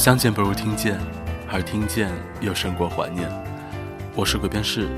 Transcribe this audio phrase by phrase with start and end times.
[0.00, 0.98] 相见不如听见，
[1.52, 2.10] 而听见
[2.40, 3.30] 又胜过怀念。
[4.16, 4.88] 我是鬼边士，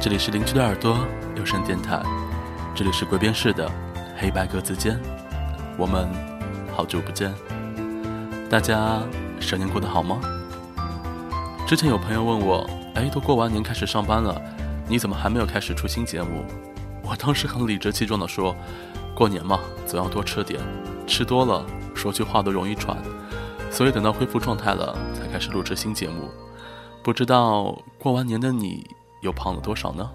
[0.00, 1.06] 这里是邻居的耳朵
[1.36, 2.02] 有声电台，
[2.74, 3.70] 这里是鬼边士的
[4.18, 5.00] 黑白格子间。
[5.78, 6.08] 我们
[6.74, 7.32] 好久不见，
[8.50, 9.00] 大家
[9.38, 10.20] 蛇年过得好吗？
[11.64, 14.34] 之前有朋友问我，哎，都过完年开始上班了，
[14.88, 16.44] 你怎么还没有开始出新节目？
[17.04, 18.56] 我当时很理直气壮地说，
[19.14, 20.60] 过年嘛，总要多吃点，
[21.06, 21.64] 吃多了
[21.94, 22.96] 说句话都容易喘。
[23.70, 26.28] 所以等到恢复状态了，才开始录制新节目。
[27.02, 28.86] 不知道过完年的你
[29.20, 30.10] 又胖了多少呢？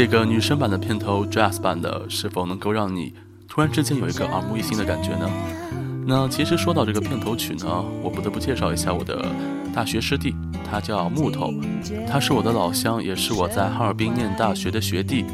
[0.00, 3.12] 这个女生版的片头 Jazz 版的，是否能够让你
[3.46, 5.30] 突然之间有一个耳目一新的感觉呢？
[6.06, 9.22] 那其实说到这个片头曲呢，我不得不介绍一下我的
[9.74, 10.34] 大学师弟，
[10.64, 11.52] 他叫木头，
[12.10, 15.26] 他是我的老乡，也是我在哈尔滨念大学的学弟。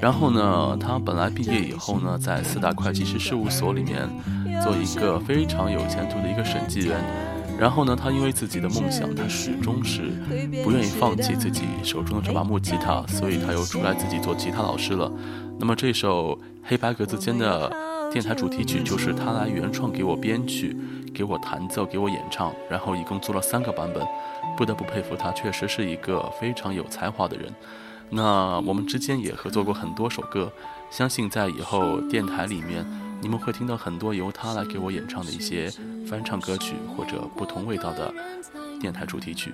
[0.00, 4.08] 然后呢，他本来毕业以后呢，在四大会计师事务所里面
[4.62, 7.02] 做一个非常有前途的一个审计员。
[7.58, 10.02] 然后呢，他因为自己的梦想，他始终是
[10.62, 15.10] 不愿意放弃自己手中的这把木吉他，所以他又出来自己做吉他老师了。
[15.58, 17.68] 那么这首黑白格子间的
[18.12, 20.76] 电台主题曲就是他来原创给我编曲，
[21.12, 24.06] 给我弹奏，给我演唱，然后一共做了三个版本。
[24.56, 27.52] 不得不佩服他，确实是一个非常有才华的人。
[28.10, 30.50] 那我们之间也合作过很多首歌，
[30.90, 32.86] 相信在以后电台里面。
[33.20, 35.70] 你们会听到很多由他来给我演唱的一些
[36.06, 38.14] 翻唱歌曲，或者不同味道的
[38.80, 39.52] 电台主题曲。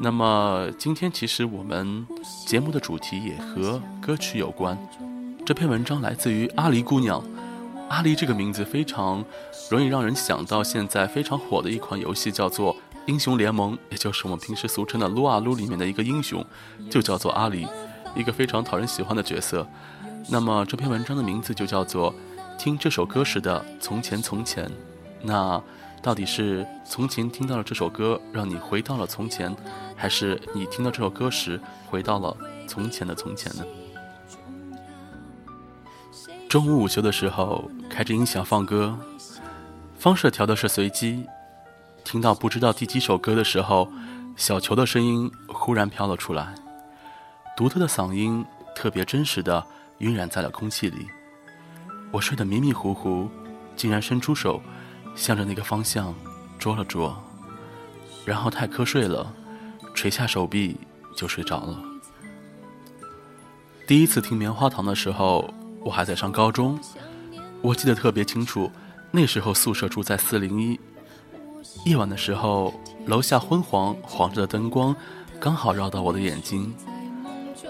[0.00, 2.06] 那么今天其实我们
[2.46, 4.78] 节目的主题也和歌曲有关。
[5.44, 7.22] 这篇文章来自于阿狸姑娘。
[7.88, 9.24] 阿狸这个名字非常
[9.70, 12.74] 容易让人想到现在非常火的一款游戏，叫做
[13.06, 16.44] 《英雄联盟》，也就是我们平时俗称的撸啊撸里面的一个英雄，
[16.90, 17.68] 就叫做阿狸，
[18.16, 19.66] 一个非常讨人喜欢的角色。
[20.28, 22.14] 那么这篇文章的名字就叫做。
[22.58, 24.70] 听这首歌时的从前从前，
[25.22, 25.62] 那
[26.02, 29.54] 到底是从前听到了这首歌让你回到了从前，
[29.94, 33.64] 还是你听到这首歌时回到了从前的从前呢？
[36.48, 38.96] 中午午休的时候，开着音响放歌，
[39.98, 41.24] 方式调的是随机。
[42.04, 43.88] 听到不知道第几首歌的时候，
[44.36, 46.54] 小球的声音忽然飘了出来，
[47.56, 49.64] 独特的嗓音特别真实的
[49.98, 51.08] 晕染在了空气里。
[52.12, 53.28] 我睡得迷迷糊糊，
[53.76, 54.62] 竟然伸出手，
[55.14, 56.14] 向着那个方向
[56.58, 57.16] 捉了捉，
[58.24, 59.32] 然后太瞌睡了，
[59.92, 60.76] 垂下手臂
[61.14, 61.78] 就睡着了。
[63.86, 66.78] 第一次听棉花糖的时候，我还在上高中，
[67.60, 68.70] 我记得特别清楚，
[69.10, 70.80] 那时候宿舍住在四零一，
[71.84, 72.72] 夜晚的时候，
[73.06, 74.94] 楼下昏黄黄着的灯光
[75.38, 76.74] 刚好绕到我的眼睛，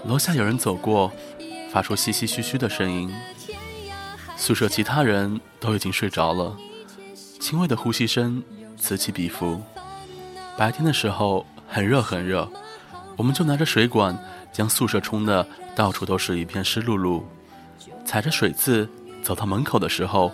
[0.05, 1.11] 楼下有人走过，
[1.71, 3.13] 发出唏唏嘘嘘的声音。
[4.37, 6.55] 宿舍其他人都已经睡着了，
[7.39, 8.41] 轻微的呼吸声
[8.77, 9.61] 此起彼伏。
[10.55, 12.49] 白天的时候很热很热，
[13.17, 14.17] 我们就拿着水管
[14.53, 15.45] 将宿舍冲的
[15.75, 17.23] 到处都是一片湿漉漉。
[18.05, 18.87] 踩着水渍
[19.21, 20.31] 走到门口的时候，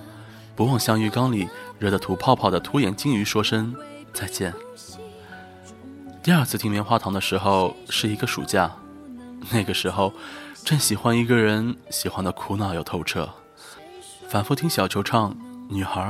[0.56, 1.48] 不忘向浴缸里
[1.80, 3.74] 热得吐泡泡的凸眼金鱼说声
[4.14, 4.54] 再见。
[6.22, 8.72] 第二次听棉花糖的时候是一个暑假，
[9.50, 10.14] 那个时候
[10.64, 13.28] 正喜欢一个人，喜欢的苦恼又透彻。
[14.34, 15.32] 反复听小球唱
[15.70, 16.02] 《女孩》，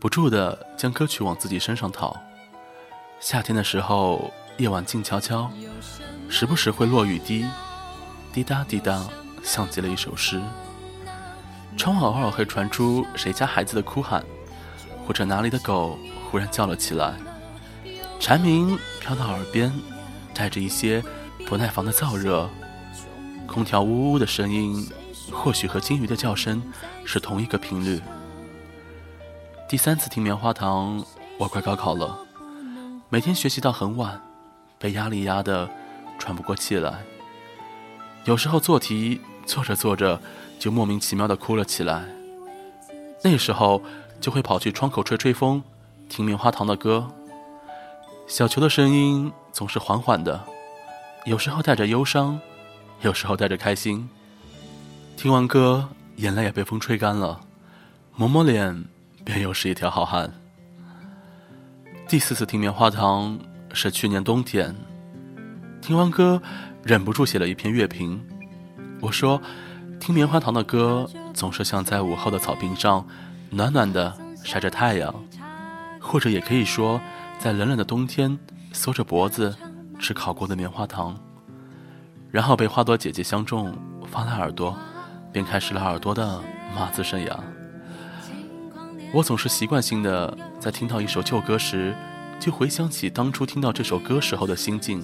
[0.00, 2.16] 不住的将歌曲往自己身上套。
[3.20, 5.50] 夏天的时候，夜晚静悄悄，
[6.30, 7.44] 时不时会落雨滴，
[8.32, 9.06] 滴答滴答，
[9.42, 10.40] 像极了一首诗。
[11.76, 14.24] 窗外偶尔会传出谁家孩子的哭喊，
[15.06, 15.98] 或者哪里的狗
[16.30, 17.12] 忽然叫了起来。
[18.18, 19.70] 蝉鸣飘到耳边，
[20.32, 21.04] 带着一些
[21.46, 22.48] 不耐烦的燥热。
[23.46, 24.88] 空调呜呜的声音。
[25.32, 26.62] 或许和金鱼的叫声
[27.04, 28.00] 是同一个频率。
[29.68, 31.04] 第三次听棉花糖，
[31.38, 32.18] 我快高考了，
[33.08, 34.20] 每天学习到很晚，
[34.78, 35.68] 被压力压得
[36.18, 37.02] 喘不过气来。
[38.24, 40.20] 有时候做题做着做着
[40.58, 42.04] 就莫名其妙的哭了起来。
[43.22, 43.82] 那时候
[44.20, 45.62] 就会跑去窗口吹吹风，
[46.08, 47.08] 听棉花糖的歌。
[48.26, 50.44] 小球的声音总是缓缓的，
[51.24, 52.40] 有时候带着忧伤，
[53.00, 54.08] 有时候带着开心。
[55.18, 55.88] 听完歌，
[56.18, 57.40] 眼泪也被风吹干了，
[58.14, 58.84] 抹抹脸，
[59.24, 60.32] 便又是一条好汉。
[62.06, 63.36] 第四次听棉花糖
[63.72, 64.72] 是去年冬天，
[65.82, 66.40] 听完歌，
[66.84, 68.24] 忍不住写了一篇乐评。
[69.00, 69.42] 我说，
[69.98, 73.04] 听棉花糖的歌，总是像在午后的草坪上，
[73.50, 75.12] 暖暖的晒着太阳，
[76.00, 77.00] 或者也可以说。
[77.40, 78.38] 在冷冷的冬天，
[78.72, 79.52] 缩着脖子
[79.98, 81.18] 吃烤过的棉花糖，
[82.30, 83.76] 然后被花朵姐姐相中，
[84.08, 84.76] 放了耳朵，
[85.32, 86.40] 便开始了耳朵的
[86.74, 87.36] 码字生涯。
[89.12, 91.94] 我总是习惯性的在听到一首旧歌时，
[92.38, 95.02] 就回想起当初听到这首歌时候的心境，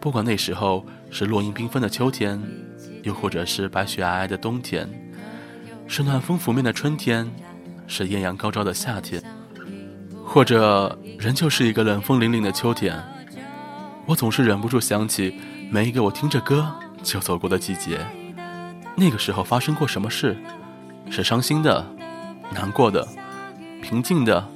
[0.00, 2.42] 不管那时候是落英缤纷的秋天，
[3.02, 4.88] 又或者是白雪皑皑的冬天，
[5.86, 7.30] 是暖风拂面的春天，
[7.86, 9.22] 是艳阳高照的夏天。
[10.24, 12.96] 或者仍旧是一个冷风凛凛的秋天，
[14.06, 15.34] 我总是忍不住想起
[15.70, 16.72] 每一个我听着歌
[17.02, 17.98] 就走过的季节。
[18.96, 20.36] 那个时候发生过什么事？
[21.10, 21.84] 是伤心的、
[22.54, 23.06] 难过的、
[23.82, 24.46] 平静的、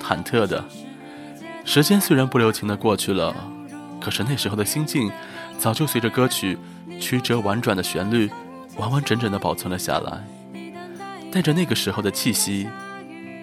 [0.00, 0.64] 忐忑的。
[1.64, 3.34] 时间虽然不留情的过去了，
[4.00, 5.10] 可是那时候的心境
[5.58, 6.58] 早就随着歌曲
[7.00, 8.30] 曲折婉转的旋律，
[8.76, 10.24] 完完整整的保存了下来，
[11.30, 12.68] 带着那个时候的气息，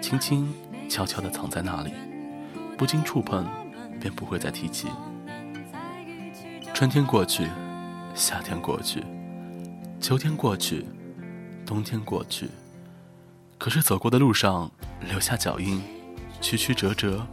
[0.02, 0.48] 轻轻。
[0.90, 1.94] 悄悄的藏在那里，
[2.76, 3.46] 不经触碰，
[4.02, 4.88] 便不会再提起。
[6.74, 7.48] 春天过去，
[8.16, 9.04] 夏天过去，
[10.00, 10.86] 秋天过去，
[11.66, 12.50] 冬天过去，
[13.58, 15.84] 可是走过的路上留下脚印，
[16.40, 17.28] 曲曲折折，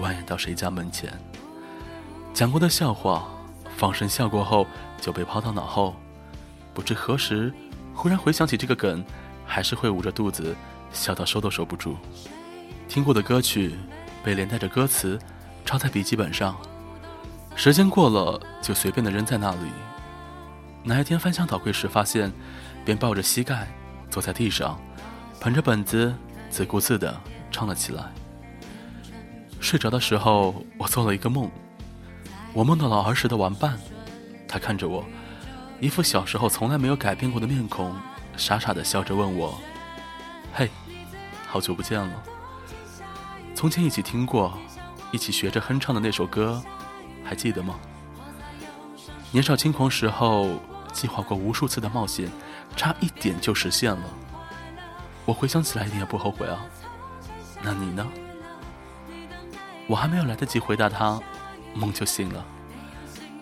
[0.00, 1.12] 蜿蜒到谁家门前。
[2.32, 3.28] 讲过的笑话，
[3.76, 4.64] 放声笑过后
[5.00, 5.96] 就被抛到脑后，
[6.72, 7.52] 不知何时，
[7.92, 9.04] 忽然回想起这个梗，
[9.44, 10.54] 还是会捂着肚子
[10.92, 11.96] 笑到收都收不住。
[12.88, 13.74] 听过的歌曲，
[14.22, 15.18] 被连带着歌词
[15.64, 16.56] 抄在笔记本上，
[17.56, 19.68] 时间过了就随便的扔在那里。
[20.84, 22.32] 哪一天翻箱倒柜时发现，
[22.84, 23.68] 便抱着膝盖
[24.08, 24.80] 坐在地上，
[25.40, 26.14] 捧着本子
[26.48, 27.20] 自顾自的
[27.50, 28.04] 唱了起来。
[29.60, 31.50] 睡着的时候，我做了一个梦，
[32.54, 33.78] 我梦到了儿时的玩伴，
[34.46, 35.04] 他看着我，
[35.80, 37.94] 一副小时候从来没有改变过的面孔，
[38.36, 39.58] 傻傻的笑着问我
[40.54, 40.70] ：“嘿，
[41.46, 42.22] 好久不见了。”
[43.54, 44.56] 从前一起听过，
[45.10, 46.62] 一起学着哼唱的那首歌，
[47.24, 47.74] 还记得吗？
[49.30, 50.60] 年少轻狂时候，
[50.92, 52.30] 计划过无数次的冒险，
[52.76, 54.02] 差一点就实现了。
[55.24, 56.58] 我回想起来一点也不后悔啊。
[57.62, 58.06] 那你呢？
[59.86, 61.20] 我还没有来得及回答他，
[61.74, 62.44] 梦就醒了。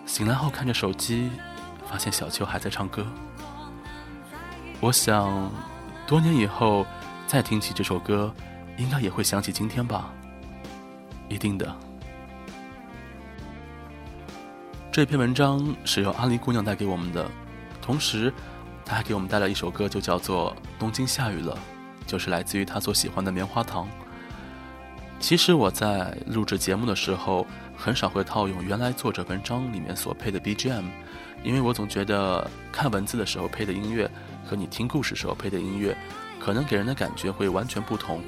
[0.05, 1.29] 醒来后看着手机，
[1.89, 3.05] 发现小秋还在唱歌。
[4.79, 5.51] 我想，
[6.05, 6.85] 多年以后
[7.25, 8.33] 再听起这首歌。
[8.77, 10.11] 应该也会想起今天吧，
[11.27, 11.75] 一定的。
[14.97, 17.29] 这篇文章是由阿狸姑娘带给我们的，
[17.79, 18.33] 同时，
[18.83, 21.55] 她还给我们带来一首歌，就叫做《东京下雨了》，
[22.09, 23.87] 就是来自于她所喜欢的棉花糖。
[25.19, 27.45] 其实我在录制节目的时候，
[27.77, 30.85] 很少会套用原来作者文章里面所配的 BGM，
[31.43, 34.09] 因为我总觉得看文字的时候配的音乐
[34.43, 35.95] 和你听故事时候配的音乐，
[36.39, 38.23] 可能给人的感觉会完全不同。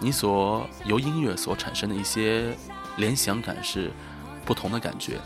[0.00, 2.56] 你所由音乐所产生的一些
[2.96, 3.92] 联想感是
[4.46, 5.18] 不同的感觉，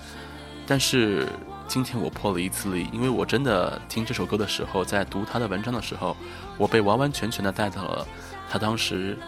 [0.71, 1.27] 但是
[1.67, 6.15] 今天我破了一次例，因为我真的听这首歌的时候，在读他的文章的时候，
[6.59, 8.07] 我被完完全全的带到了
[8.51, 9.19] 他当时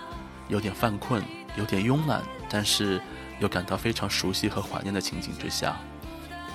[0.49, 1.25] 有点犯困、
[1.57, 3.01] 有点慵懒，但是
[3.39, 5.77] 又感到非常熟悉和怀念的情景之下，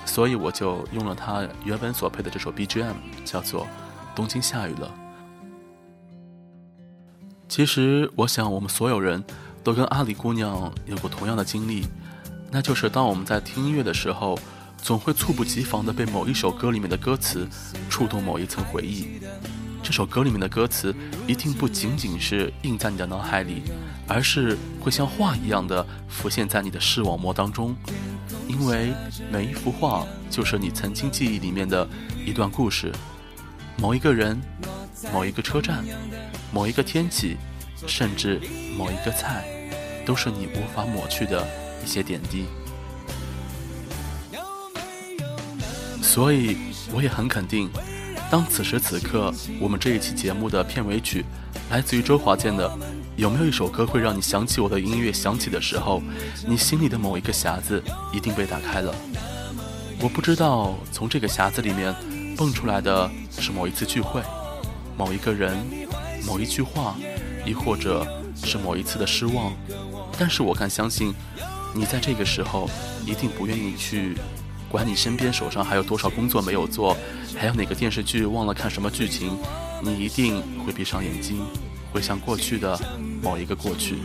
[0.04, 3.62] 所以我就用了他原本所配的这首 BGM，叫做
[4.14, 4.86] 《东京下雨了》。
[7.48, 9.24] 其实，我想我们所有人
[9.64, 11.86] 都跟阿里姑娘有过同样的经历，
[12.52, 14.38] 那就是当我们在听音乐的时候，
[14.86, 17.48] 总会猝不及防地被某一首歌里面的歌词
[17.90, 19.18] 触动某一层回忆。
[19.82, 20.94] 这首歌里面的歌词
[21.26, 23.64] 一定不仅仅是印在你的脑海里，
[24.06, 27.74] 而是会像画一样的浮现在你的视网膜当中，
[28.46, 28.92] 因为
[29.28, 31.88] 每一幅画就是你曾经记忆里面的
[32.24, 32.92] 一段故事，
[33.78, 34.40] 某一个人，
[35.12, 35.84] 某一个车站。
[36.52, 37.36] 某一个天气，
[37.88, 38.40] 甚至
[38.78, 39.44] 某一个菜，
[40.06, 41.44] 都是你无法抹去的
[41.84, 42.44] 一些点滴。
[46.16, 46.56] 所以，
[46.94, 47.68] 我也很肯定，
[48.30, 49.30] 当此时此刻
[49.60, 51.22] 我们这一期节目的片尾曲
[51.70, 52.66] 来自于周华健的
[53.16, 56.02] 《有没有一首歌会让你想起我的音乐》响起的时候，
[56.48, 58.94] 你心里的某一个匣子一定被打开了。
[60.00, 61.94] 我不知道从这个匣子里面
[62.34, 64.22] 蹦出来的是某一次聚会，
[64.96, 65.54] 某一个人。
[66.26, 66.96] 某一句话，
[67.44, 68.06] 亦或者
[68.42, 69.52] 是某一次的失望，
[70.18, 71.14] 但是我敢相信，
[71.74, 72.70] 你在这个时候
[73.04, 74.16] 一定不愿意去
[74.76, 76.94] 管你身边手上还有多少工作没有做，
[77.34, 79.34] 还有哪个电视剧忘了看什么剧情，
[79.80, 81.42] 你一定会闭上眼睛，
[81.90, 82.78] 回想过去的
[83.22, 83.96] 某一个过去。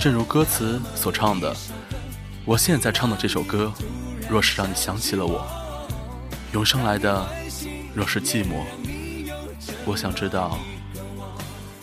[0.00, 1.54] 正如歌词所唱的，
[2.44, 3.72] 我现在唱的这首歌，
[4.28, 5.46] 若是让你想起了我，
[6.50, 7.24] 涌上来的
[7.94, 8.64] 若是寂寞，
[9.84, 10.58] 我想知道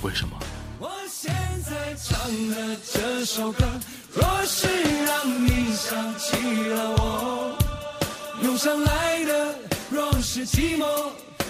[0.02, 0.38] 为什么。
[0.80, 3.64] 我现在唱的这首歌，
[4.16, 4.68] 若是
[5.06, 6.36] 让你想起
[6.70, 7.56] 了我，
[8.42, 9.56] 涌上来的
[9.90, 10.86] 若是寂寞，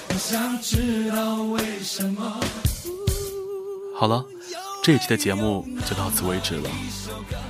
[0.10, 2.40] 我想知道为什么。
[3.96, 4.26] 好了。
[4.84, 6.70] 这一期的节目就到此为止了。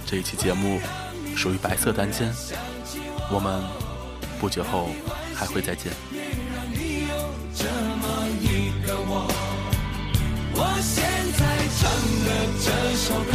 [0.05, 0.79] 这一期节目
[1.36, 2.34] 属于白色单间，
[3.29, 3.62] 我们
[4.39, 4.88] 不久后
[5.34, 5.91] 还会再见。
[10.53, 11.03] 我现
[11.36, 11.43] 在
[11.75, 11.91] 唱
[12.24, 12.29] 的
[12.63, 13.35] 这首歌，